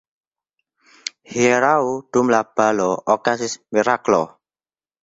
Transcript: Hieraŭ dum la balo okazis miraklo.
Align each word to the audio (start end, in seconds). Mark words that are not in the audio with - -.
Hieraŭ 1.35 1.75
dum 2.17 2.35
la 2.37 2.41
balo 2.61 2.89
okazis 3.19 3.59
miraklo. 3.79 4.27